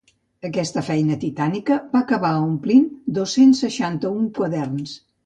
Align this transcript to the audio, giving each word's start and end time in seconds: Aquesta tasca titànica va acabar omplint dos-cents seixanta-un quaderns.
Aquesta 0.47 0.81
tasca 0.85 1.17
titànica 1.23 1.77
va 1.91 2.01
acabar 2.05 2.31
omplint 2.47 2.87
dos-cents 3.19 3.63
seixanta-un 3.65 4.25
quaderns. 4.39 4.97